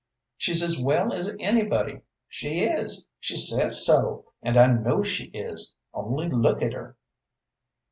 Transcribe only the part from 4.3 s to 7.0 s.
and I know she is! Only look at her!"